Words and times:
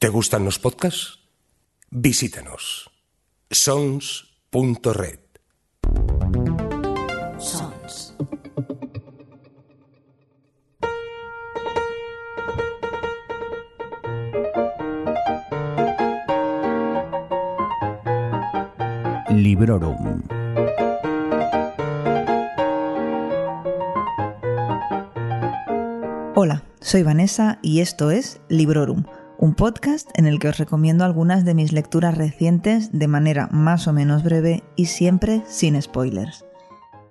¿Te 0.00 0.08
gustan 0.08 0.46
los 0.46 0.58
podcasts? 0.58 1.18
Visítanos. 1.90 2.90
sons.red. 3.50 5.18
Sons. 7.38 8.14
Librorum. 19.28 20.22
Hola, 26.34 26.62
soy 26.80 27.02
Vanessa 27.02 27.58
y 27.60 27.80
esto 27.80 28.10
es 28.10 28.40
Librorum, 28.48 29.04
un 29.40 29.54
podcast 29.54 30.10
en 30.16 30.26
el 30.26 30.38
que 30.38 30.48
os 30.48 30.58
recomiendo 30.58 31.02
algunas 31.02 31.46
de 31.46 31.54
mis 31.54 31.72
lecturas 31.72 32.14
recientes 32.14 32.92
de 32.92 33.08
manera 33.08 33.48
más 33.50 33.88
o 33.88 33.92
menos 33.94 34.22
breve 34.22 34.62
y 34.76 34.84
siempre 34.86 35.42
sin 35.48 35.80
spoilers. 35.80 36.44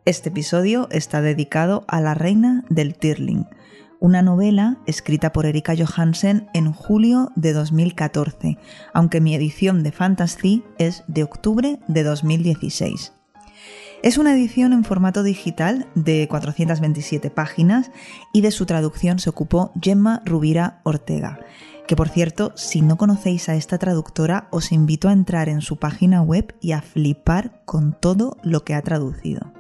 Este 0.06 0.30
episodio 0.30 0.88
está 0.92 1.22
dedicado 1.22 1.86
a 1.88 2.00
La 2.02 2.14
Reina 2.14 2.64
del 2.70 2.94
Tirling, 2.94 3.48
una 4.00 4.22
novela 4.22 4.78
escrita 4.86 5.34
por 5.34 5.48
Erika 5.48 5.74
Johansen 5.76 6.48
en 6.54 6.72
julio 6.72 7.32
de 7.36 7.52
2014, 7.52 8.60
aunque 8.94 9.22
mi 9.22 9.34
edición 9.34 9.82
de 9.82 9.92
Fantasy 9.92 10.64
es 10.78 11.04
de 11.08 11.24
octubre 11.24 11.80
de 11.88 12.04
2016. 12.04 13.12
Es 14.04 14.20
una 14.20 14.34
edición 14.34 14.72
en 14.72 14.84
formato 14.84 15.24
digital 15.24 15.88
de 15.96 16.28
427 16.30 17.32
páginas 17.32 17.90
y 18.32 18.42
de 18.42 18.52
su 18.52 18.68
traducción 18.68 19.18
se 19.18 19.32
ocupó 19.32 19.74
Gemma 19.82 20.22
Rubira 20.26 20.80
Ortega, 20.84 21.40
que 21.90 21.96
por 21.96 22.10
cierto, 22.10 22.52
si 22.54 22.84
no 22.84 22.98
conocéis 22.98 23.50
a 23.50 23.56
esta 23.56 23.80
traductora, 23.80 24.48
os 24.52 24.72
invito 24.72 25.10
a 25.10 25.12
entrar 25.12 25.50
en 25.50 25.62
su 25.62 25.78
página 25.78 26.22
web 26.22 26.56
y 26.62 26.74
a 26.74 26.84
flipar 26.84 27.64
con 27.66 27.98
todo 28.00 28.38
lo 28.44 28.64
que 28.64 28.76
ha 28.76 28.84
traducido. 28.84 29.52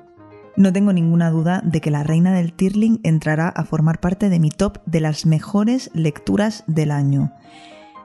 No 0.55 0.71
tengo 0.71 0.93
ninguna 0.93 1.31
duda 1.31 1.63
de 1.65 1.81
que 1.81 1.89
La 1.89 2.03
Reina 2.03 2.31
del 2.31 2.53
Tirling 2.53 2.99
entrará 3.01 3.49
a 3.49 3.65
formar 3.65 3.99
parte 3.99 4.29
de 4.29 4.39
mi 4.39 4.51
top 4.51 4.77
de 4.85 4.99
las 4.99 5.25
mejores 5.25 5.89
lecturas 5.95 6.63
del 6.67 6.91
año. 6.91 7.33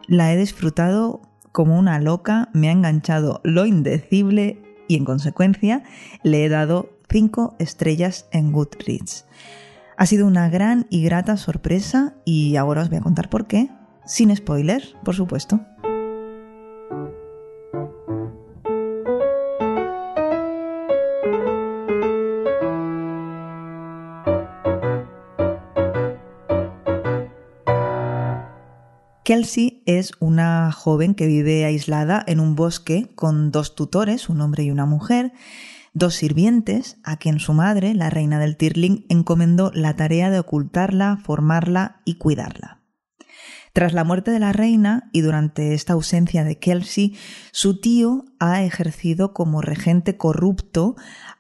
La 0.09 0.33
he 0.33 0.39
disfrutado 0.39 1.21
como 1.53 1.79
una 1.79 2.01
loca, 2.01 2.49
me 2.55 2.71
ha 2.71 2.73
enganchado 2.73 3.43
lo 3.45 3.67
indecible 3.67 4.63
y 4.89 4.97
en 4.97 5.05
consecuencia 5.05 5.83
le 6.23 6.47
he 6.47 6.49
dado 6.49 6.89
5 7.11 7.57
estrellas 7.59 8.27
en 8.33 8.53
Goodreads. 8.53 9.27
Ha 9.99 10.07
sido 10.07 10.27
una 10.27 10.49
gran 10.49 10.87
y 10.89 11.03
grata 11.03 11.37
sorpresa 11.37 12.15
y 12.25 12.57
ahora 12.57 12.81
os 12.81 12.89
voy 12.89 13.01
a 13.01 13.03
contar 13.03 13.29
por 13.29 13.47
qué, 13.47 13.69
sin 14.07 14.35
spoilers, 14.35 14.97
por 15.05 15.15
supuesto. 15.15 15.61
Kelsey 29.25 29.83
es 29.87 30.13
una 30.21 30.71
joven 30.71 31.15
que 31.15 31.27
vive 31.27 31.65
aislada 31.65 32.23
en 32.27 32.41
un 32.41 32.55
bosque 32.55 33.11
con 33.15 33.51
dos 33.51 33.75
tutores, 33.75 34.29
un 34.29 34.43
hombre 34.43 34.65
y 34.65 34.71
una 34.71 34.85
mujer, 34.85 35.33
dos 35.95 36.15
sirvientes, 36.15 36.99
a 37.05 37.17
quien 37.17 37.41
su 37.41 37.55
madre, 37.55 37.95
la 37.95 38.11
reina 38.11 38.39
del 38.39 38.59
Tirling, 38.59 39.07
encomendó 39.09 39.71
la 39.73 39.97
tarea 39.97 40.29
de 40.29 40.41
ocultarla, 40.41 41.17
formarla 41.25 42.03
y 42.05 42.17
cuidarla. 42.17 42.84
Tras 43.75 43.93
la 43.93 44.05
muerte 44.05 44.31
de 44.31 44.39
la 44.39 44.53
reina 44.53 45.11
y 45.13 45.21
durante 45.23 45.75
esta 45.75 45.95
ausencia 45.95 46.45
de 46.45 46.61
Kelsey, 46.61 47.17
su 47.51 47.81
tío 47.81 48.25
ha 48.39 48.63
ejercido 48.63 49.35
como 49.35 49.63
regente 49.63 50.17
corrupto 50.17 50.95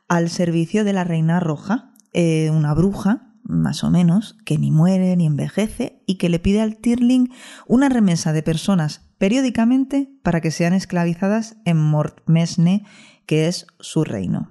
al 0.08 0.28
servicio 0.28 0.82
de 0.82 0.92
la 0.92 1.04
reina 1.04 1.38
roja, 1.38 1.92
eh, 2.12 2.50
una 2.50 2.74
bruja 2.74 3.30
más 3.44 3.84
o 3.84 3.90
menos, 3.90 4.36
que 4.44 4.58
ni 4.58 4.72
muere 4.72 5.14
ni 5.14 5.26
envejece 5.26 6.02
y 6.06 6.16
que 6.16 6.28
le 6.28 6.40
pide 6.40 6.60
al 6.60 6.78
Tirling 6.78 7.30
una 7.68 7.88
remesa 7.88 8.32
de 8.32 8.42
personas 8.42 9.12
periódicamente 9.18 10.10
para 10.24 10.40
que 10.40 10.50
sean 10.50 10.72
esclavizadas 10.72 11.58
en 11.64 11.76
Mortmesne, 11.76 12.84
que 13.26 13.46
es 13.46 13.64
su 13.78 14.02
reino. 14.02 14.50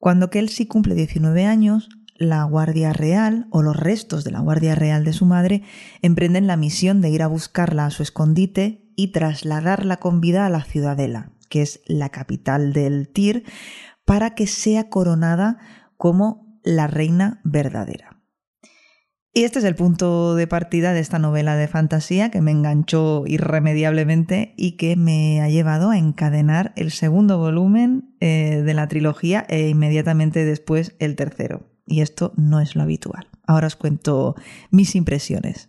Cuando 0.00 0.30
Kelsey 0.30 0.66
cumple 0.66 0.96
19 0.96 1.44
años, 1.44 1.90
la 2.20 2.44
Guardia 2.44 2.92
Real 2.92 3.46
o 3.50 3.62
los 3.62 3.76
restos 3.76 4.24
de 4.24 4.30
la 4.30 4.40
Guardia 4.40 4.74
Real 4.74 5.04
de 5.04 5.14
su 5.14 5.24
madre 5.24 5.62
emprenden 6.02 6.46
la 6.46 6.58
misión 6.58 7.00
de 7.00 7.08
ir 7.08 7.22
a 7.22 7.26
buscarla 7.26 7.86
a 7.86 7.90
su 7.90 8.02
escondite 8.02 8.92
y 8.94 9.08
trasladarla 9.08 9.96
con 9.96 10.20
vida 10.20 10.44
a 10.44 10.50
la 10.50 10.62
Ciudadela, 10.62 11.32
que 11.48 11.62
es 11.62 11.80
la 11.86 12.10
capital 12.10 12.74
del 12.74 13.08
Tir, 13.08 13.44
para 14.04 14.34
que 14.34 14.46
sea 14.46 14.90
coronada 14.90 15.58
como 15.96 16.60
la 16.62 16.86
reina 16.86 17.40
verdadera. 17.42 18.18
Y 19.32 19.44
este 19.44 19.60
es 19.60 19.64
el 19.64 19.74
punto 19.74 20.34
de 20.34 20.46
partida 20.46 20.92
de 20.92 21.00
esta 21.00 21.18
novela 21.18 21.56
de 21.56 21.68
fantasía 21.68 22.30
que 22.30 22.42
me 22.42 22.50
enganchó 22.50 23.24
irremediablemente 23.26 24.52
y 24.58 24.72
que 24.72 24.94
me 24.96 25.40
ha 25.40 25.48
llevado 25.48 25.88
a 25.88 25.96
encadenar 25.96 26.74
el 26.76 26.90
segundo 26.90 27.38
volumen 27.38 28.14
eh, 28.20 28.62
de 28.62 28.74
la 28.74 28.88
trilogía 28.88 29.46
e 29.48 29.68
inmediatamente 29.68 30.44
después 30.44 30.96
el 30.98 31.16
tercero. 31.16 31.70
Y 31.90 32.02
esto 32.02 32.32
no 32.36 32.60
es 32.60 32.76
lo 32.76 32.82
habitual. 32.82 33.26
Ahora 33.44 33.66
os 33.66 33.74
cuento 33.74 34.36
mis 34.70 34.94
impresiones. 34.94 35.68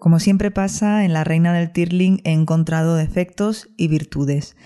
Como 0.00 0.18
siempre 0.18 0.50
pasa, 0.50 1.04
en 1.04 1.12
La 1.12 1.22
Reina 1.22 1.52
del 1.52 1.72
Tirling 1.72 2.20
he 2.24 2.32
encontrado 2.32 2.96
defectos 2.96 3.68
y 3.76 3.86
virtudes, 3.86 4.56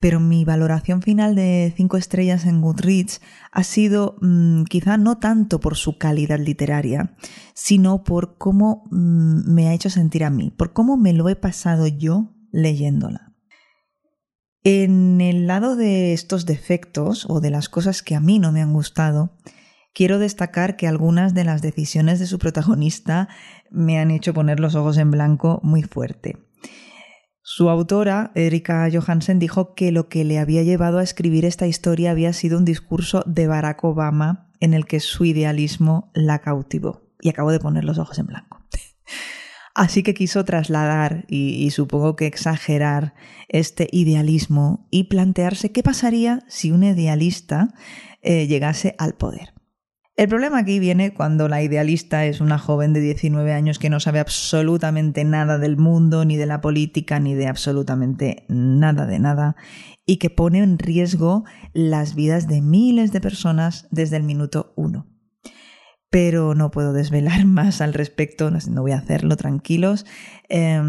pero 0.00 0.20
mi 0.20 0.44
valoración 0.44 1.02
final 1.02 1.34
de 1.34 1.72
5 1.76 1.96
estrellas 1.96 2.46
en 2.46 2.60
Goodreads 2.60 3.20
ha 3.50 3.64
sido 3.64 4.16
mmm, 4.20 4.64
quizá 4.64 4.96
no 4.96 5.18
tanto 5.18 5.60
por 5.60 5.76
su 5.76 5.98
calidad 5.98 6.38
literaria, 6.38 7.16
sino 7.54 8.04
por 8.04 8.38
cómo 8.38 8.84
mmm, 8.90 9.52
me 9.52 9.68
ha 9.68 9.74
hecho 9.74 9.90
sentir 9.90 10.24
a 10.24 10.30
mí, 10.30 10.50
por 10.50 10.72
cómo 10.72 10.96
me 10.96 11.12
lo 11.12 11.28
he 11.28 11.36
pasado 11.36 11.86
yo 11.86 12.34
leyéndola. 12.52 13.34
En 14.64 15.20
el 15.20 15.46
lado 15.46 15.76
de 15.76 16.12
estos 16.12 16.44
defectos 16.44 17.26
o 17.28 17.40
de 17.40 17.50
las 17.50 17.68
cosas 17.68 18.02
que 18.02 18.14
a 18.14 18.20
mí 18.20 18.38
no 18.38 18.52
me 18.52 18.60
han 18.60 18.72
gustado, 18.72 19.36
quiero 19.94 20.18
destacar 20.18 20.76
que 20.76 20.86
algunas 20.86 21.32
de 21.32 21.44
las 21.44 21.62
decisiones 21.62 22.18
de 22.18 22.26
su 22.26 22.38
protagonista 22.38 23.28
me 23.70 23.98
han 23.98 24.10
hecho 24.10 24.34
poner 24.34 24.60
los 24.60 24.74
ojos 24.74 24.98
en 24.98 25.10
blanco 25.10 25.60
muy 25.62 25.82
fuerte. 25.82 26.47
Su 27.50 27.70
autora, 27.70 28.30
Erika 28.34 28.86
Johansen, 28.92 29.38
dijo 29.38 29.74
que 29.74 29.90
lo 29.90 30.10
que 30.10 30.22
le 30.22 30.38
había 30.38 30.62
llevado 30.64 30.98
a 30.98 31.02
escribir 31.02 31.46
esta 31.46 31.66
historia 31.66 32.10
había 32.10 32.34
sido 32.34 32.58
un 32.58 32.66
discurso 32.66 33.22
de 33.24 33.46
Barack 33.46 33.82
Obama 33.84 34.50
en 34.60 34.74
el 34.74 34.84
que 34.84 35.00
su 35.00 35.24
idealismo 35.24 36.10
la 36.12 36.40
cautivó. 36.40 37.08
Y 37.22 37.30
acabo 37.30 37.50
de 37.50 37.58
poner 37.58 37.84
los 37.84 37.96
ojos 37.96 38.18
en 38.18 38.26
blanco. 38.26 38.60
Así 39.74 40.02
que 40.02 40.12
quiso 40.12 40.44
trasladar 40.44 41.24
y, 41.26 41.70
supongo 41.70 42.16
que 42.16 42.26
exagerar 42.26 43.14
este 43.48 43.88
idealismo 43.92 44.86
y 44.90 45.04
plantearse 45.04 45.72
qué 45.72 45.82
pasaría 45.82 46.44
si 46.48 46.70
un 46.70 46.84
idealista 46.84 47.72
eh, 48.20 48.46
llegase 48.46 48.94
al 48.98 49.14
poder. 49.14 49.54
El 50.18 50.28
problema 50.28 50.58
aquí 50.58 50.80
viene 50.80 51.14
cuando 51.14 51.46
la 51.46 51.62
idealista 51.62 52.26
es 52.26 52.40
una 52.40 52.58
joven 52.58 52.92
de 52.92 52.98
19 52.98 53.52
años 53.52 53.78
que 53.78 53.88
no 53.88 54.00
sabe 54.00 54.18
absolutamente 54.18 55.22
nada 55.22 55.58
del 55.58 55.76
mundo, 55.76 56.24
ni 56.24 56.36
de 56.36 56.44
la 56.44 56.60
política, 56.60 57.20
ni 57.20 57.34
de 57.34 57.46
absolutamente 57.46 58.44
nada 58.48 59.06
de 59.06 59.20
nada, 59.20 59.54
y 60.04 60.16
que 60.16 60.28
pone 60.28 60.58
en 60.58 60.76
riesgo 60.80 61.44
las 61.72 62.16
vidas 62.16 62.48
de 62.48 62.62
miles 62.62 63.12
de 63.12 63.20
personas 63.20 63.86
desde 63.92 64.16
el 64.16 64.24
minuto 64.24 64.72
uno. 64.74 65.06
Pero 66.10 66.56
no 66.56 66.72
puedo 66.72 66.92
desvelar 66.92 67.44
más 67.46 67.80
al 67.80 67.94
respecto, 67.94 68.50
no 68.50 68.82
voy 68.82 68.90
a 68.90 68.98
hacerlo, 68.98 69.36
tranquilos. 69.36 70.04
Eh, 70.48 70.82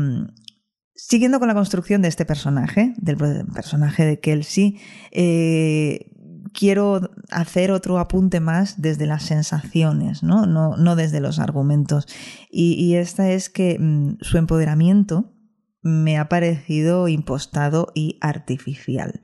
siguiendo 0.95 1.37
con 1.37 1.49
la 1.49 1.53
construcción 1.53 2.01
de 2.01 2.07
este 2.07 2.25
personaje, 2.25 2.95
del 2.97 3.15
personaje 3.53 4.05
de 4.05 4.19
Kelsey, 4.19 4.79
eh, 5.11 6.15
quiero 6.53 7.11
hacer 7.31 7.71
otro 7.71 7.99
apunte 7.99 8.39
más 8.39 8.81
desde 8.81 9.05
las 9.05 9.23
sensaciones, 9.23 10.23
no, 10.23 10.45
no, 10.45 10.77
no 10.77 10.95
desde 10.95 11.19
los 11.19 11.39
argumentos. 11.39 12.07
Y, 12.49 12.95
esta 12.95 13.31
es 13.31 13.49
que 13.49 13.77
mmm, 13.79 14.17
su 14.21 14.37
empoderamiento 14.37 15.33
me 15.81 16.17
ha 16.17 16.29
parecido 16.29 17.07
impostado 17.07 17.91
y 17.93 18.17
artificial. 18.21 19.21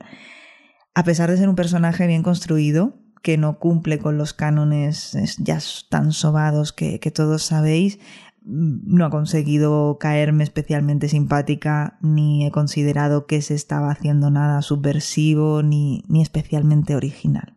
A 0.94 1.04
pesar 1.04 1.30
de 1.30 1.36
ser 1.36 1.48
un 1.48 1.56
personaje 1.56 2.06
bien 2.06 2.22
construido, 2.22 3.02
que 3.22 3.36
no 3.38 3.58
cumple 3.58 3.98
con 3.98 4.18
los 4.18 4.34
cánones 4.34 5.16
ya 5.38 5.58
tan 5.90 6.12
sobados 6.12 6.72
que 6.72 7.10
todos 7.12 7.42
sabéis, 7.42 7.98
no 8.46 9.04
ha 9.04 9.10
conseguido 9.10 9.98
caerme 9.98 10.44
especialmente 10.44 11.08
simpática, 11.08 11.98
ni 12.00 12.46
he 12.46 12.50
considerado 12.52 13.26
que 13.26 13.42
se 13.42 13.54
estaba 13.54 13.90
haciendo 13.90 14.30
nada 14.30 14.62
subversivo 14.62 15.62
ni, 15.62 16.04
ni 16.08 16.22
especialmente 16.22 16.94
original. 16.94 17.56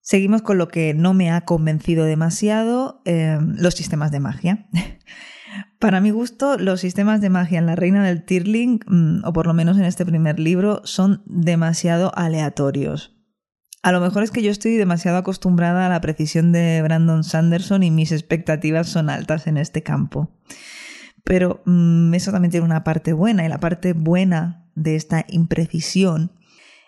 Seguimos 0.00 0.42
con 0.42 0.58
lo 0.58 0.68
que 0.68 0.94
no 0.94 1.14
me 1.14 1.30
ha 1.30 1.42
convencido 1.42 2.04
demasiado, 2.06 3.02
eh, 3.04 3.38
los 3.40 3.74
sistemas 3.74 4.10
de 4.10 4.20
magia. 4.20 4.66
Para 5.78 6.00
mi 6.00 6.10
gusto, 6.10 6.56
los 6.58 6.80
sistemas 6.80 7.20
de 7.20 7.30
magia 7.30 7.58
en 7.58 7.66
La 7.66 7.76
Reina 7.76 8.04
del 8.04 8.24
Tirling, 8.24 8.80
mm, 8.86 9.24
o 9.24 9.32
por 9.32 9.46
lo 9.46 9.54
menos 9.54 9.76
en 9.76 9.84
este 9.84 10.04
primer 10.04 10.40
libro, 10.40 10.80
son 10.84 11.22
demasiado 11.26 12.10
aleatorios. 12.16 13.17
A 13.88 13.92
lo 13.92 14.00
mejor 14.02 14.22
es 14.22 14.30
que 14.30 14.42
yo 14.42 14.50
estoy 14.50 14.76
demasiado 14.76 15.16
acostumbrada 15.16 15.86
a 15.86 15.88
la 15.88 16.02
precisión 16.02 16.52
de 16.52 16.82
Brandon 16.82 17.24
Sanderson 17.24 17.82
y 17.82 17.90
mis 17.90 18.12
expectativas 18.12 18.86
son 18.86 19.08
altas 19.08 19.46
en 19.46 19.56
este 19.56 19.82
campo. 19.82 20.28
Pero 21.24 21.62
mm, 21.64 22.12
eso 22.12 22.30
también 22.30 22.50
tiene 22.50 22.66
una 22.66 22.84
parte 22.84 23.14
buena 23.14 23.46
y 23.46 23.48
la 23.48 23.60
parte 23.60 23.94
buena 23.94 24.68
de 24.74 24.94
esta 24.94 25.24
imprecisión 25.30 26.32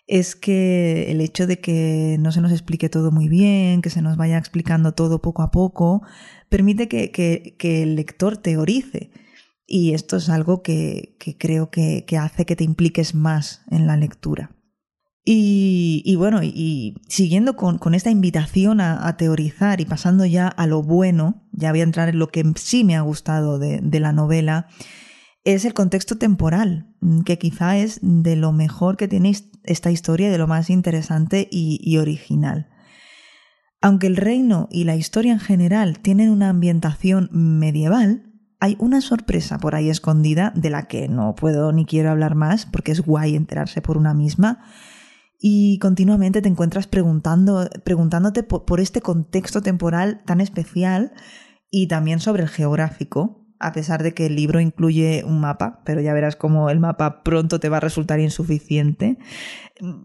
es 0.08 0.36
que 0.36 1.10
el 1.10 1.22
hecho 1.22 1.46
de 1.46 1.58
que 1.58 2.18
no 2.20 2.32
se 2.32 2.42
nos 2.42 2.52
explique 2.52 2.90
todo 2.90 3.10
muy 3.10 3.30
bien, 3.30 3.80
que 3.80 3.88
se 3.88 4.02
nos 4.02 4.18
vaya 4.18 4.36
explicando 4.36 4.92
todo 4.92 5.22
poco 5.22 5.40
a 5.40 5.50
poco, 5.50 6.02
permite 6.50 6.86
que, 6.86 7.56
el 7.58 7.96
lector 7.96 8.36
teorice. 8.36 9.10
Y 9.66 9.94
esto 9.94 10.18
es 10.18 10.28
algo 10.28 10.62
que, 10.62 11.16
creo 11.38 11.70
que, 11.70 12.04
hace 12.20 12.44
que 12.44 12.56
te 12.56 12.64
impliques 12.64 13.14
más 13.14 13.62
en 13.70 13.86
la 13.86 13.96
lectura. 13.96 14.50
Y, 15.24 16.14
bueno, 16.16 16.42
y, 16.42 16.96
siguiendo 17.08 17.54
con, 17.54 17.94
esta 17.94 18.10
invitación 18.10 18.80
a, 18.80 19.16
teorizar 19.16 19.80
y 19.80 19.84
pasando 19.84 20.24
ya 20.24 20.48
a 20.48 20.66
lo 20.66 20.82
bueno, 20.82 21.46
ya 21.52 21.70
voy 21.70 21.80
a 21.80 21.84
entrar 21.84 22.08
en 22.08 22.18
lo 22.18 22.28
que 22.28 22.44
sí 22.56 22.84
me 22.84 22.96
ha 22.96 23.02
gustado 23.02 23.58
de, 23.58 24.00
la 24.00 24.12
novela, 24.12 24.68
es 25.44 25.64
el 25.64 25.74
contexto 25.74 26.16
temporal, 26.16 26.94
que 27.24 27.38
quizá 27.38 27.76
es 27.76 28.00
de 28.02 28.36
lo 28.36 28.52
mejor 28.52 28.96
que 28.96 29.08
tiene 29.08 29.34
esta 29.64 29.90
historia, 29.90 30.30
de 30.30 30.38
lo 30.38 30.46
más 30.46 30.70
interesante 30.70 31.48
y, 31.50 31.96
original. 31.98 32.68
Aunque 33.82 34.06
el 34.06 34.16
reino 34.16 34.68
y 34.70 34.84
la 34.84 34.96
historia 34.96 35.32
en 35.32 35.40
general 35.40 36.00
tienen 36.00 36.30
una 36.30 36.50
ambientación 36.50 37.28
medieval, 37.32 38.26
hay 38.58 38.76
una 38.78 39.00
sorpresa 39.00 39.58
por 39.58 39.74
ahí 39.74 39.88
escondida 39.88 40.52
de 40.54 40.68
la 40.68 40.86
que 40.86 41.08
no 41.08 41.34
puedo 41.34 41.72
ni 41.72 41.86
quiero 41.86 42.10
hablar 42.10 42.34
más 42.34 42.66
porque 42.66 42.92
es 42.92 43.00
guay 43.00 43.34
enterarse 43.34 43.80
por 43.80 43.96
una 43.96 44.12
misma 44.12 44.62
y 45.40 45.78
continuamente 45.78 46.42
te 46.42 46.48
encuentras 46.48 46.86
preguntando, 46.86 47.68
preguntándote 47.82 48.42
por 48.42 48.78
este 48.78 49.00
contexto 49.00 49.62
temporal 49.62 50.22
tan 50.26 50.42
especial 50.42 51.12
y 51.70 51.88
también 51.88 52.20
sobre 52.20 52.42
el 52.42 52.48
geográfico, 52.50 53.46
a 53.58 53.72
pesar 53.72 54.02
de 54.02 54.12
que 54.12 54.26
el 54.26 54.36
libro 54.36 54.60
incluye 54.60 55.24
un 55.24 55.40
mapa, 55.40 55.82
pero 55.84 56.02
ya 56.02 56.12
verás 56.12 56.36
cómo 56.36 56.68
el 56.68 56.78
mapa 56.78 57.22
pronto 57.22 57.58
te 57.58 57.70
va 57.70 57.78
a 57.78 57.80
resultar 57.80 58.20
insuficiente. 58.20 59.18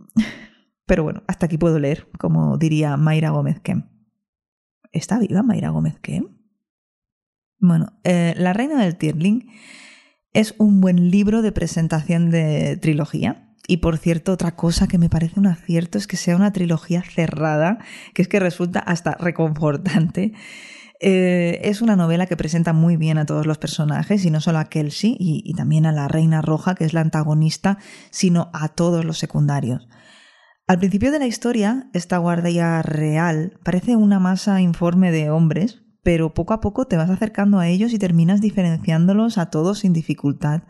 Pero 0.87 1.01
bueno, 1.01 1.23
hasta 1.25 1.47
aquí 1.47 1.57
puedo 1.57 1.79
leer, 1.79 2.07
como 2.19 2.59
diría 2.59 2.95
Mayra 2.95 3.31
Gómez 3.31 3.59
Kem. 3.59 3.89
¿Está 4.91 5.17
viva 5.17 5.41
Mayra 5.41 5.69
Gómez 5.69 5.97
Kem? 5.99 6.27
Bueno, 7.57 7.99
eh, 8.03 8.35
La 8.37 8.53
Reina 8.53 8.79
del 8.83 8.95
Tierling 8.95 9.49
es 10.31 10.53
un 10.59 10.81
buen 10.81 11.09
libro 11.09 11.41
de 11.41 11.51
presentación 11.51 12.29
de 12.29 12.77
trilogía. 12.77 13.44
Y 13.67 13.77
por 13.77 13.97
cierto, 13.97 14.33
otra 14.33 14.56
cosa 14.56 14.88
que 14.88 14.97
me 14.97 15.09
parece 15.09 15.39
un 15.39 15.47
acierto 15.47 15.97
es 15.97 16.07
que 16.07 16.17
sea 16.17 16.35
una 16.35 16.53
trilogía 16.53 17.01
cerrada, 17.01 17.79
que 18.13 18.21
es 18.21 18.27
que 18.27 18.39
resulta 18.39 18.79
hasta 18.79 19.15
reconfortante. 19.15 20.33
Eh, 21.01 21.59
es 21.63 21.81
una 21.81 21.95
novela 21.95 22.25
que 22.25 22.38
presenta 22.38 22.73
muy 22.73 22.95
bien 22.95 23.17
a 23.17 23.25
todos 23.25 23.45
los 23.45 23.57
personajes, 23.57 24.23
y 24.25 24.31
no 24.31 24.39
solo 24.39 24.59
a 24.59 24.65
Kelsey 24.65 25.17
y, 25.19 25.41
y 25.44 25.53
también 25.53 25.85
a 25.85 25.91
la 25.91 26.07
Reina 26.07 26.41
Roja, 26.41 26.75
que 26.75 26.85
es 26.85 26.94
la 26.94 27.01
antagonista, 27.01 27.79
sino 28.12 28.50
a 28.53 28.69
todos 28.69 29.03
los 29.03 29.17
secundarios. 29.17 29.88
Al 30.68 30.79
principio 30.79 31.11
de 31.11 31.19
la 31.19 31.27
historia, 31.27 31.89
esta 31.94 32.18
guardia 32.18 32.81
real 32.81 33.59
parece 33.63 33.95
una 33.95 34.19
masa 34.19 34.61
informe 34.61 35.11
de 35.11 35.29
hombres, 35.29 35.84
pero 36.06 36.36
poco 36.36 36.54
a 36.54 36.62
poco 36.62 36.86
te 36.86 36.98
vas 36.98 37.10
acercando 37.10 37.57
a 37.57 37.68
ellos 37.68 37.92
y 37.92 37.98
terminas 37.98 38.40
diferenciándolos 38.40 39.40
a 39.40 39.48
todos 39.48 39.80
sin 39.80 39.92
dificultad. 39.92 40.62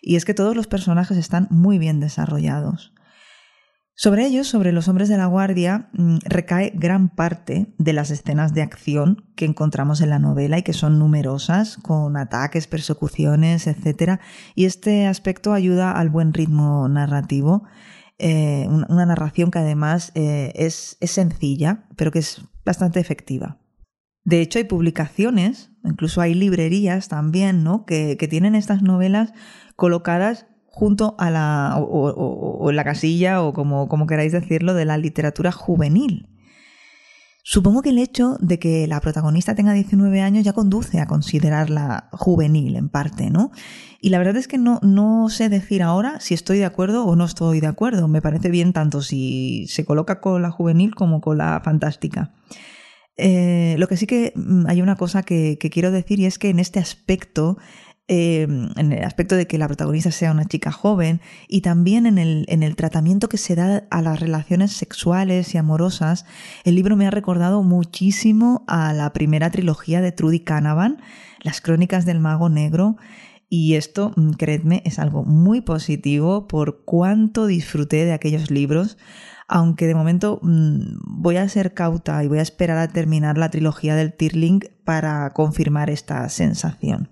Y 0.00 0.16
es 0.16 0.24
que 0.24 0.32
todos 0.32 0.56
los 0.56 0.66
personajes 0.66 1.18
están 1.18 1.46
muy 1.50 1.78
bien 1.78 2.00
desarrollados. 2.00 2.94
Sobre 3.94 4.24
ellos, 4.24 4.46
sobre 4.48 4.72
los 4.72 4.88
hombres 4.88 5.10
de 5.10 5.18
la 5.18 5.26
guardia, 5.26 5.90
mm, 5.92 6.20
recae 6.24 6.72
gran 6.74 7.10
parte 7.10 7.74
de 7.76 7.92
las 7.92 8.10
escenas 8.10 8.54
de 8.54 8.62
acción 8.62 9.26
que 9.36 9.44
encontramos 9.44 10.00
en 10.00 10.08
la 10.08 10.18
novela 10.18 10.56
y 10.56 10.62
que 10.62 10.72
son 10.72 10.98
numerosas, 10.98 11.76
con 11.76 12.16
ataques, 12.16 12.66
persecuciones, 12.66 13.66
etc. 13.66 14.20
Y 14.54 14.64
este 14.64 15.06
aspecto 15.06 15.52
ayuda 15.52 15.92
al 15.92 16.08
buen 16.08 16.32
ritmo 16.32 16.88
narrativo, 16.88 17.64
eh, 18.18 18.66
una 18.70 19.04
narración 19.04 19.50
que 19.50 19.58
además 19.58 20.12
eh, 20.14 20.54
es, 20.54 20.96
sencilla, 21.02 21.84
pero 21.94 22.10
que 22.10 22.20
es 22.20 22.40
bastante 22.64 23.00
efectiva. 23.00 23.58
De 24.28 24.42
hecho, 24.42 24.58
hay 24.58 24.64
publicaciones, 24.64 25.70
incluso 25.82 26.20
hay 26.20 26.34
librerías 26.34 27.08
también, 27.08 27.64
¿no? 27.64 27.86
que, 27.86 28.18
que 28.18 28.28
tienen 28.28 28.54
estas 28.54 28.82
novelas 28.82 29.32
colocadas 29.74 30.44
junto 30.66 31.14
a 31.18 31.30
la, 31.30 31.76
o, 31.78 32.70
la 32.70 32.84
casilla, 32.84 33.40
o 33.42 33.54
como, 33.54 33.88
como 33.88 34.06
queráis 34.06 34.32
decirlo, 34.32 34.74
de 34.74 34.84
la 34.84 34.98
literatura 34.98 35.50
juvenil. 35.50 36.28
Supongo 37.42 37.80
que 37.80 37.88
el 37.88 37.96
hecho 37.96 38.36
de 38.40 38.58
que 38.58 38.86
la 38.86 39.00
protagonista 39.00 39.54
tenga 39.54 39.72
19 39.72 40.20
años 40.20 40.44
ya 40.44 40.52
conduce 40.52 41.00
a 41.00 41.06
considerarla 41.06 42.10
juvenil 42.12 42.76
en 42.76 42.90
parte, 42.90 43.30
¿no? 43.30 43.50
Y 43.98 44.10
la 44.10 44.18
verdad 44.18 44.36
es 44.36 44.46
que 44.46 44.58
no, 44.58 44.78
no 44.82 45.30
sé 45.30 45.48
decir 45.48 45.82
ahora 45.82 46.20
si 46.20 46.34
estoy 46.34 46.58
de 46.58 46.66
acuerdo 46.66 47.06
o 47.06 47.16
no 47.16 47.24
estoy 47.24 47.60
de 47.60 47.66
acuerdo. 47.66 48.08
Me 48.08 48.20
parece 48.20 48.50
bien 48.50 48.74
tanto 48.74 49.00
si 49.00 49.64
se 49.68 49.86
coloca 49.86 50.20
con 50.20 50.42
la 50.42 50.50
juvenil 50.50 50.94
como 50.94 51.22
con 51.22 51.38
la 51.38 51.62
fantástica. 51.64 52.34
Eh, 53.18 53.74
lo 53.78 53.88
que 53.88 53.96
sí 53.96 54.06
que 54.06 54.32
mm, 54.34 54.66
hay 54.68 54.80
una 54.80 54.96
cosa 54.96 55.22
que, 55.22 55.58
quiero 55.58 55.90
decir 55.90 56.20
y 56.20 56.26
es 56.26 56.38
que 56.38 56.50
en 56.50 56.60
este 56.60 56.78
aspecto 56.78 57.58
Em, 58.10 58.70
en 58.76 58.92
el 58.92 59.04
aspecto 59.04 59.36
de 59.36 59.46
que 59.46 59.58
la 59.58 59.66
protagonista 59.66 60.10
sea 60.10 60.32
una 60.32 60.46
chica 60.46 60.72
joven 60.72 61.20
y 61.46 61.60
también 61.60 62.06
en 62.06 62.16
el, 62.16 62.46
en 62.48 62.62
el 62.62 62.74
tratamiento 62.74 63.28
que 63.28 63.36
se 63.36 63.54
da 63.54 63.86
a 63.90 64.00
las 64.00 64.18
relaciones 64.18 64.72
sexuales 64.72 65.54
y 65.54 65.58
amorosas, 65.58 66.24
el 66.64 66.74
libro 66.74 66.96
me 66.96 67.06
ha 67.06 67.10
recordado 67.10 67.62
muchísimo 67.62 68.64
a 68.66 68.94
la 68.94 69.12
primera 69.12 69.50
trilogía 69.50 70.00
de 70.00 70.10
Trudy 70.10 70.40
Canavan, 70.40 71.02
Las 71.42 71.60
Crónicas 71.60 72.06
del 72.06 72.18
Mago 72.18 72.48
Negro, 72.48 72.96
y 73.50 73.74
esto, 73.74 74.12
mm, 74.16 74.30
creedme, 74.32 74.80
es 74.86 74.98
algo 74.98 75.24
muy 75.24 75.60
positivo 75.60 76.48
por 76.48 76.84
cuánto 76.86 77.46
disfruté 77.46 78.06
de 78.06 78.14
aquellos 78.14 78.50
libros, 78.50 78.96
aunque 79.48 79.86
de 79.86 79.94
momento 79.94 80.38
mm, 80.42 80.98
voy 81.04 81.36
a 81.36 81.48
ser 81.48 81.72
cauta 81.72 82.22
y 82.22 82.28
voy 82.28 82.38
a 82.38 82.42
esperar 82.42 82.78
a 82.78 82.88
terminar 82.88 83.38
la 83.38 83.50
trilogía 83.50 83.96
del 83.96 84.12
Tirling 84.12 84.60
para 84.84 85.30
confirmar 85.30 85.88
esta 85.88 86.28
sensación. 86.28 87.10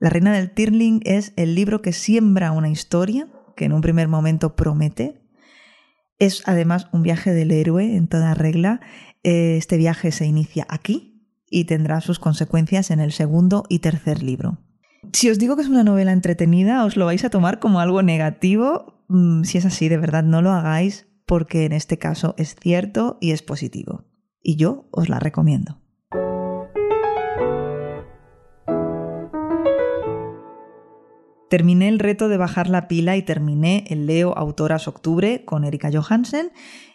La 0.00 0.08
Reina 0.08 0.32
del 0.32 0.50
Tirling 0.50 1.02
es 1.04 1.34
el 1.36 1.54
libro 1.54 1.82
que 1.82 1.92
siembra 1.92 2.52
una 2.52 2.70
historia 2.70 3.28
que 3.54 3.66
en 3.66 3.74
un 3.74 3.82
primer 3.82 4.08
momento 4.08 4.56
promete. 4.56 5.20
Es 6.18 6.42
además 6.46 6.88
un 6.92 7.02
viaje 7.02 7.32
del 7.34 7.50
héroe 7.50 7.96
en 7.96 8.08
toda 8.08 8.32
regla. 8.32 8.80
Este 9.22 9.76
viaje 9.76 10.12
se 10.12 10.24
inicia 10.24 10.66
aquí 10.70 11.28
y 11.50 11.64
tendrá 11.64 12.00
sus 12.00 12.18
consecuencias 12.18 12.90
en 12.90 13.00
el 13.00 13.12
segundo 13.12 13.64
y 13.68 13.80
tercer 13.80 14.22
libro. 14.22 14.58
Si 15.12 15.28
os 15.28 15.38
digo 15.38 15.56
que 15.56 15.62
es 15.62 15.68
una 15.68 15.84
novela 15.84 16.12
entretenida, 16.12 16.84
os 16.84 16.96
lo 16.96 17.04
vais 17.04 17.24
a 17.24 17.30
tomar 17.30 17.58
como 17.58 17.80
algo 17.80 18.02
negativo. 18.02 19.04
Mm, 19.08 19.42
si 19.44 19.58
es 19.58 19.66
así, 19.66 19.90
de 19.90 19.98
verdad, 19.98 20.22
no 20.22 20.40
lo 20.40 20.50
hagáis 20.50 21.09
porque 21.30 21.64
en 21.64 21.70
este 21.70 21.96
caso 21.96 22.34
es 22.38 22.56
cierto 22.56 23.16
y 23.20 23.30
es 23.30 23.40
positivo. 23.40 24.02
Y 24.42 24.56
yo 24.56 24.88
os 24.90 25.08
la 25.08 25.20
recomiendo. 25.20 25.80
Terminé 31.48 31.86
el 31.86 32.00
reto 32.00 32.28
de 32.28 32.36
bajar 32.36 32.68
la 32.68 32.88
pila 32.88 33.16
y 33.16 33.22
terminé 33.22 33.84
el 33.90 34.06
Leo 34.06 34.36
Autoras 34.36 34.88
Octubre 34.88 35.44
con 35.44 35.62
Erika 35.62 35.88
Johansen 35.92 36.50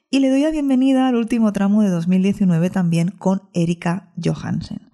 y 0.10 0.20
le 0.20 0.30
doy 0.30 0.42
la 0.42 0.52
bienvenida 0.52 1.08
al 1.08 1.16
último 1.16 1.54
tramo 1.54 1.82
de 1.82 1.88
2019 1.88 2.70
también 2.70 3.12
con 3.12 3.44
Erika 3.54 4.12
Johansen. 4.22 4.92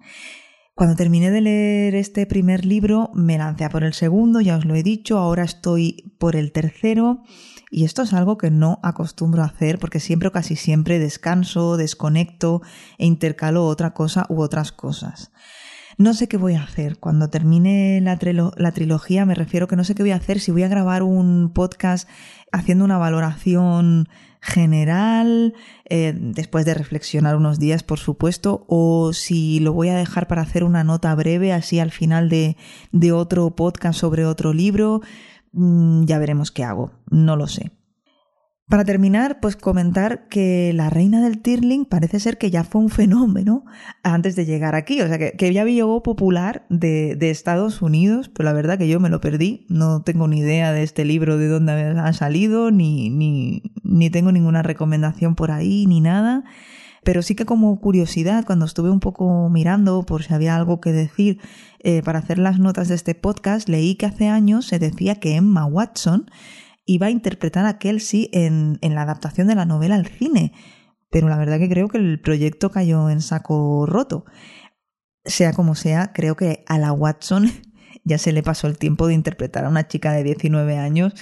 Cuando 0.76 0.94
terminé 0.94 1.32
de 1.32 1.40
leer 1.40 1.96
este 1.96 2.26
primer 2.26 2.64
libro 2.64 3.10
me 3.12 3.38
lancé 3.38 3.64
a 3.64 3.70
por 3.70 3.82
el 3.82 3.92
segundo, 3.92 4.40
ya 4.40 4.56
os 4.56 4.64
lo 4.64 4.76
he 4.76 4.84
dicho, 4.84 5.18
ahora 5.18 5.42
estoy 5.42 6.14
por 6.20 6.36
el 6.36 6.52
tercero 6.52 7.24
y 7.72 7.84
esto 7.84 8.02
es 8.02 8.12
algo 8.12 8.36
que 8.36 8.50
no 8.50 8.78
acostumbro 8.82 9.42
a 9.42 9.46
hacer 9.46 9.78
porque 9.78 9.98
siempre 9.98 10.28
o 10.28 10.32
casi 10.32 10.56
siempre 10.56 10.98
descanso, 10.98 11.78
desconecto 11.78 12.60
e 12.98 13.06
intercalo 13.06 13.64
otra 13.64 13.94
cosa 13.94 14.26
u 14.28 14.42
otras 14.42 14.72
cosas. 14.72 15.32
No 15.96 16.12
sé 16.12 16.28
qué 16.28 16.36
voy 16.36 16.54
a 16.54 16.64
hacer. 16.64 16.98
Cuando 16.98 17.30
termine 17.30 18.02
la, 18.02 18.18
trilogía 18.72 19.24
me 19.24 19.34
refiero 19.34 19.68
que 19.68 19.76
no 19.76 19.84
sé 19.84 19.94
qué 19.94 20.02
voy 20.02 20.10
a 20.10 20.16
hacer, 20.16 20.38
si 20.38 20.52
voy 20.52 20.64
a 20.64 20.68
grabar 20.68 21.02
un 21.02 21.50
podcast 21.54 22.06
haciendo 22.52 22.84
una 22.84 22.98
valoración 22.98 24.06
general, 24.42 25.54
eh, 25.88 26.12
después 26.14 26.66
de 26.66 26.74
reflexionar 26.74 27.36
unos 27.36 27.58
días, 27.58 27.82
por 27.82 27.98
supuesto, 27.98 28.66
o 28.68 29.14
si 29.14 29.60
lo 29.60 29.72
voy 29.72 29.88
a 29.88 29.96
dejar 29.96 30.28
para 30.28 30.42
hacer 30.42 30.62
una 30.62 30.84
nota 30.84 31.14
breve, 31.14 31.54
así 31.54 31.78
al 31.78 31.90
final 31.90 32.28
de 32.28 33.12
otro 33.12 33.48
podcast 33.56 33.98
sobre 33.98 34.26
otro 34.26 34.52
libro. 34.52 35.00
Mm, 35.52 36.04
ya 36.04 36.18
veremos 36.18 36.50
qué 36.50 36.64
hago, 36.64 36.90
no 37.10 37.36
lo 37.36 37.46
sé. 37.46 37.72
Para 38.72 38.86
terminar, 38.86 39.38
pues 39.38 39.54
comentar 39.56 40.28
que 40.28 40.72
la 40.72 40.88
reina 40.88 41.20
del 41.20 41.42
Tirling 41.42 41.84
parece 41.84 42.18
ser 42.20 42.38
que 42.38 42.50
ya 42.50 42.64
fue 42.64 42.80
un 42.80 42.88
fenómeno 42.88 43.66
antes 44.02 44.34
de 44.34 44.46
llegar 44.46 44.74
aquí, 44.74 45.02
o 45.02 45.08
sea 45.08 45.18
que, 45.18 45.32
que 45.32 45.52
ya 45.52 45.66
llegó 45.66 46.02
popular 46.02 46.64
de, 46.70 47.18
Estados 47.20 47.82
Unidos, 47.82 48.30
pero 48.30 48.46
la 48.46 48.54
verdad 48.54 48.78
que 48.78 48.88
yo 48.88 48.98
me 48.98 49.10
lo 49.10 49.20
perdí, 49.20 49.66
no 49.68 50.00
tengo 50.00 50.26
ni 50.26 50.38
idea 50.38 50.72
de 50.72 50.84
este 50.84 51.04
libro 51.04 51.36
de 51.36 51.48
dónde 51.48 51.70
ha 51.72 52.12
salido, 52.14 52.70
ni, 52.70 53.10
ni, 53.10 53.74
ni 53.82 54.08
tengo 54.08 54.32
ninguna 54.32 54.62
recomendación 54.62 55.34
por 55.34 55.50
ahí, 55.50 55.84
ni 55.86 56.00
nada. 56.00 56.42
Pero 57.04 57.20
sí 57.20 57.34
que 57.34 57.44
como 57.44 57.78
curiosidad, 57.78 58.46
cuando 58.46 58.64
estuve 58.64 58.88
un 58.88 59.00
poco 59.00 59.50
mirando 59.50 60.02
por 60.04 60.22
si 60.22 60.32
había 60.32 60.56
algo 60.56 60.80
que 60.80 60.92
decir 60.92 61.40
eh, 61.80 62.00
para 62.02 62.20
hacer 62.20 62.38
las 62.38 62.58
notas 62.58 62.88
de 62.88 62.94
este 62.94 63.14
podcast, 63.14 63.68
leí 63.68 63.96
que 63.96 64.06
hace 64.06 64.28
años 64.28 64.66
se 64.66 64.78
decía 64.78 65.16
que 65.16 65.36
Emma 65.36 65.66
Watson 65.66 66.24
iba 66.92 67.06
a 67.06 67.10
interpretar 67.10 67.66
a 67.66 67.78
Kelsey 67.78 68.28
en, 68.32 68.78
en 68.80 68.94
la 68.94 69.02
adaptación 69.02 69.46
de 69.46 69.54
la 69.54 69.64
novela 69.64 69.94
al 69.94 70.06
cine, 70.06 70.52
pero 71.10 71.28
la 71.28 71.36
verdad 71.36 71.58
que 71.58 71.68
creo 71.68 71.88
que 71.88 71.98
el 71.98 72.20
proyecto 72.20 72.70
cayó 72.70 73.10
en 73.10 73.20
saco 73.20 73.86
roto. 73.86 74.24
Sea 75.24 75.52
como 75.52 75.74
sea, 75.74 76.12
creo 76.12 76.36
que 76.36 76.64
a 76.66 76.78
la 76.78 76.92
Watson 76.92 77.50
ya 78.04 78.18
se 78.18 78.32
le 78.32 78.42
pasó 78.42 78.66
el 78.66 78.78
tiempo 78.78 79.06
de 79.06 79.14
interpretar 79.14 79.64
a 79.64 79.68
una 79.68 79.88
chica 79.88 80.12
de 80.12 80.24
19 80.24 80.78
años, 80.78 81.14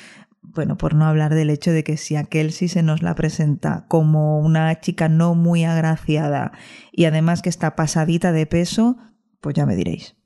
bueno, 0.43 0.77
por 0.77 0.95
no 0.95 1.07
hablar 1.07 1.35
del 1.35 1.51
hecho 1.51 1.71
de 1.71 1.85
que 1.85 1.97
si 1.97 2.17
a 2.17 2.25
Kelsey 2.25 2.69
se 2.69 2.83
nos 2.83 3.03
la 3.03 3.15
presenta 3.15 3.87
como 3.89 4.41
una 4.41 4.81
chica 4.81 5.09
no 5.09 5.35
muy 5.35 5.65
agraciada 5.65 6.53
y 6.93 7.05
además 7.05 7.43
que 7.43 7.51
está 7.51 7.77
pasadita 7.77 8.33
de 8.33 8.47
peso, 8.47 8.97
pues 9.41 9.55
ya 9.55 9.67
me 9.67 9.77
diréis. 9.77 10.17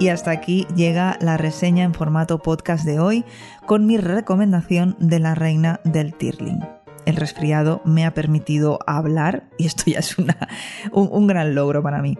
Y 0.00 0.08
hasta 0.08 0.30
aquí 0.30 0.66
llega 0.74 1.18
la 1.20 1.36
reseña 1.36 1.84
en 1.84 1.92
formato 1.92 2.38
podcast 2.38 2.86
de 2.86 2.98
hoy 2.98 3.26
con 3.66 3.84
mi 3.84 3.98
recomendación 3.98 4.96
de 4.98 5.18
la 5.18 5.34
reina 5.34 5.80
del 5.84 6.14
Tirling. 6.14 6.66
El 7.04 7.16
resfriado 7.16 7.82
me 7.84 8.06
ha 8.06 8.14
permitido 8.14 8.78
hablar 8.86 9.50
y 9.58 9.66
esto 9.66 9.84
ya 9.86 9.98
es 9.98 10.16
una, 10.16 10.48
un, 10.92 11.10
un 11.12 11.26
gran 11.26 11.54
logro 11.54 11.82
para 11.82 12.00
mí. 12.00 12.16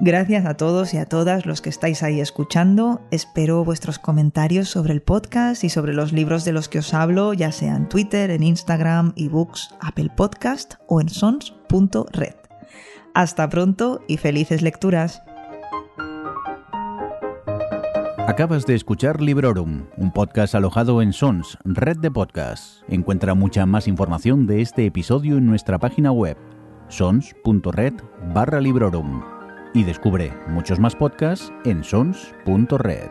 Gracias 0.00 0.46
a 0.46 0.54
todos 0.54 0.94
y 0.94 0.96
a 0.96 1.04
todas 1.04 1.44
los 1.44 1.60
que 1.60 1.68
estáis 1.68 2.02
ahí 2.02 2.18
escuchando. 2.18 3.02
Espero 3.10 3.62
vuestros 3.62 3.98
comentarios 3.98 4.70
sobre 4.70 4.94
el 4.94 5.02
podcast 5.02 5.64
y 5.64 5.68
sobre 5.68 5.92
los 5.92 6.14
libros 6.14 6.46
de 6.46 6.52
los 6.52 6.70
que 6.70 6.78
os 6.78 6.94
hablo, 6.94 7.34
ya 7.34 7.52
sea 7.52 7.76
en 7.76 7.90
Twitter, 7.90 8.30
en 8.30 8.42
Instagram, 8.42 9.12
ebooks, 9.16 9.74
Apple 9.80 10.10
Podcast 10.16 10.74
o 10.86 11.02
en 11.02 11.10
sons.red. 11.10 12.34
Hasta 13.14 13.48
pronto 13.50 14.00
y 14.08 14.16
felices 14.16 14.62
lecturas. 14.62 15.22
Acabas 18.26 18.66
de 18.66 18.74
escuchar 18.74 19.22
Librorum, 19.22 19.86
un 19.96 20.10
podcast 20.10 20.56
alojado 20.56 21.00
en 21.00 21.12
Sons, 21.12 21.56
red 21.64 21.96
de 21.98 22.10
podcasts. 22.10 22.84
Encuentra 22.88 23.34
mucha 23.34 23.66
más 23.66 23.86
información 23.86 24.48
de 24.48 24.62
este 24.62 24.84
episodio 24.84 25.38
en 25.38 25.46
nuestra 25.46 25.78
página 25.78 26.10
web, 26.10 26.36
sons.red 26.88 27.94
barra 28.34 28.60
Librorum. 28.60 29.22
Y 29.74 29.84
descubre 29.84 30.32
muchos 30.48 30.80
más 30.80 30.96
podcasts 30.96 31.52
en 31.64 31.84
sons.red. 31.84 33.10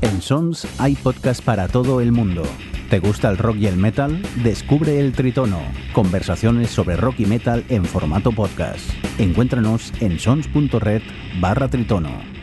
En 0.00 0.22
Sons 0.22 0.66
hay 0.80 0.94
podcast 0.94 1.44
para 1.44 1.68
todo 1.68 2.00
el 2.00 2.12
mundo. 2.12 2.42
¿Te 2.90 3.00
gusta 3.00 3.28
el 3.30 3.36
rock 3.36 3.56
y 3.56 3.66
el 3.66 3.76
metal? 3.76 4.22
Descubre 4.44 5.00
el 5.00 5.10
Tritono, 5.10 5.60
conversaciones 5.92 6.70
sobre 6.70 6.96
rock 6.96 7.18
y 7.18 7.26
metal 7.26 7.64
en 7.68 7.84
formato 7.84 8.30
podcast. 8.30 8.88
Encuéntranos 9.18 9.92
en 10.00 10.20
sons.red 10.20 11.02
barra 11.40 11.68
Tritono. 11.68 12.35